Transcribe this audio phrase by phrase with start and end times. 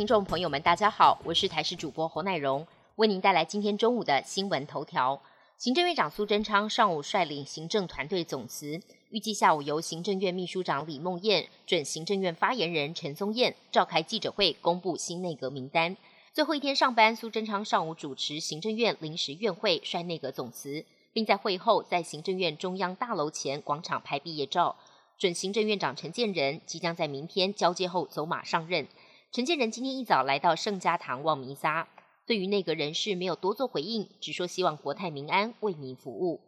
[0.00, 2.66] 听众朋友们，大家好，我是台视主播侯乃荣，
[2.96, 5.20] 为您带来今天中午的新闻头条。
[5.58, 8.80] 行政院长苏贞昌上午率领行政团队总辞，
[9.10, 15.94] 预计下午由行政院秘书长李梦燕准行政院发言人陈松燕召开记者会，公布新内阁名单。
[16.32, 24.74] 最后一天上班，苏贞昌上午主持行政院临时院会，率内阁总辞，并在会后在行政院中央大楼前广场拍毕业照。
[25.18, 28.88] 准行政院长陈建仁即将在明天交接后走马上任。
[29.32, 31.86] 陈建仁今天一早来到圣家堂望弥撒，
[32.26, 36.40] 对于内阁人事没有多做回应，只说希望国泰民安，为民服务。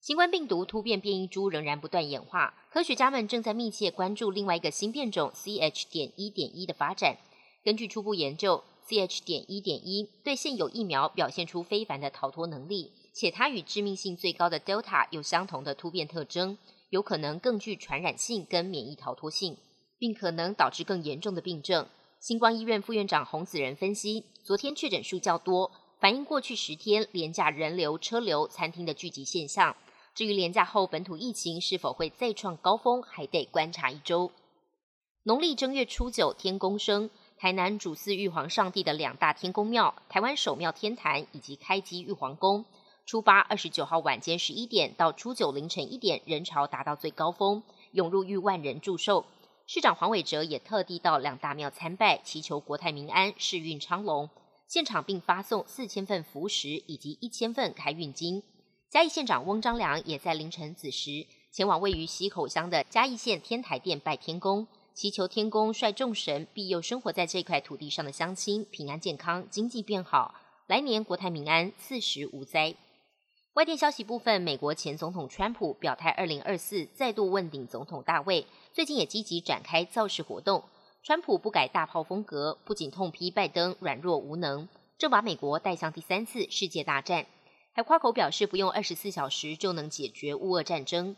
[0.00, 5.84] 新冠病毒突变变异株仍然不断演化，科学家们正在密切关注另外一个新变种 CH.
[5.88, 7.18] 点一点一的发展。
[7.62, 9.22] 根据初步研究，CH.
[9.24, 16.58] 点一点一对现有疫苗表现出非凡的逃脱能力，且它与致命性最高的 Delta 有相同的突变特征。
[16.90, 19.56] 有可能更具传染性跟免疫逃脱性，
[20.00, 21.86] 并可能导致更严重的病症。
[22.20, 29.76] 星光医院副院长洪子仁分析，昨天确诊数较多，反映过去十天廉价人流、车流、餐厅的聚集现象。
[30.16, 34.32] 至于廉价后本土疫情是否会再创高峰，还得观察一周。
[35.22, 42.64] 农历正月初九天公生，台南主祀玉皇上帝的两大天公庙——台湾首庙天坛以及开基玉皇宫。
[43.06, 49.24] 初八二十九号晚间十一点到初九凌晨一点，人潮达到最高峰，涌入逾万人祝寿。
[49.70, 54.30] 市长黄伟哲也特地到两大庙参拜，祈求国泰民安、世运昌隆。
[54.66, 58.42] 现场并发送四千份符石以及一千份开运金。
[58.88, 70.34] 嘉义县长翁章良也在凌晨子时前往位于溪口乡的嘉义县天台殿拜天公，祈求天公率众神庇佑生活在这块土地上的乡亲平安健康、经济变好，
[70.66, 72.74] 来年国泰民安、四时无灾。
[73.54, 80.62] 外电消息部分，美国前总统川普表态，二零二四再度问鼎总统大位，最近也积极展开造势活动。
[81.02, 87.26] 川普不改大炮风格，不仅痛批拜登软弱无能，正把美国带向第三次世界大战，
[87.72, 91.16] 还夸口表示不用二十四小时就能解决乌俄战争。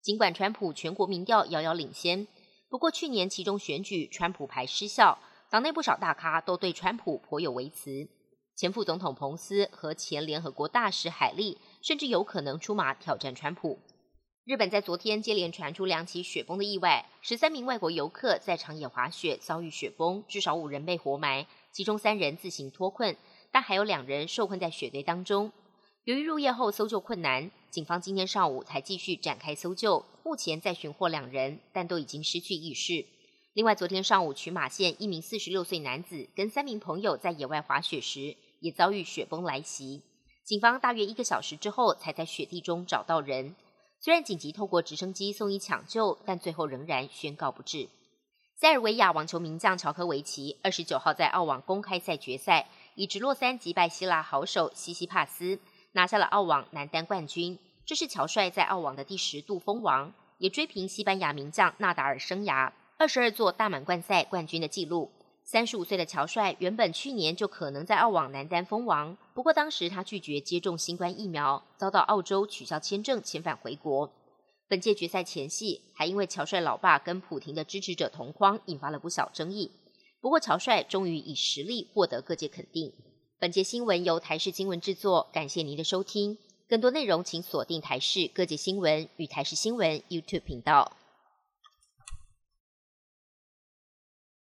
[0.00, 2.26] 尽管川普全国民调遥遥领先，
[2.70, 5.18] 不过去年其中选举川普牌失效，
[5.50, 8.08] 党内不少大咖都对川普颇有微词。
[8.56, 13.80] 前副总统彭斯和前联合国大使海利甚至有可能出马挑战川普。
[14.44, 23.16] 日本在昨天接连传出两起雪崩的意外，十三名外国游客在长野滑雪遭遇雪崩，至少五人被活埋，其中三人自行脱困，
[23.50, 25.50] 但还有两人受困在雪堆当中。
[26.04, 33.04] 由于入夜后搜救困难，警方今天上午才继续展开搜救，目前在寻获两人，但都已经失去意识。
[33.54, 38.36] 另外，昨天上午群马县一名四十六岁男子跟三名朋友在野外滑雪时。
[38.64, 40.00] 也遭遇雪崩来袭，
[40.42, 43.54] 警方大约一个小时之后才在雪地中找到人。
[44.00, 47.90] 虽然紧急透过直升机送医抢救，但最后仍然宣告不治。
[48.56, 55.58] 塞尔维亚网球名将乔科维奇二十九号在澳网公开赛决赛以直落三击败希腊好手西西帕斯，
[55.92, 57.58] 拿下了澳网男单冠军。
[57.84, 65.10] 这是乔帅在澳网的第十度封王，也追平西班牙名将纳达尔生涯二十二座大满贯赛冠军的纪录。
[65.46, 74.10] 三十五岁的乔帅原本去年就可能在澳网男单封王，不过当时他拒绝接种新冠疫苗，遭到澳洲取消签证，遣返回国。
[74.66, 79.70] 本届决赛前夕，还因为乔帅老爸跟普廷的支持者同框，引发了不小争议。
[80.22, 82.90] 不过乔帅终于以实力获得各界肯定。
[83.38, 86.38] 本节新闻由台视新闻制作，感谢您的收听。
[86.66, 90.96] 更多内容请锁定台视各界新闻与台视新闻 YouTube 频道。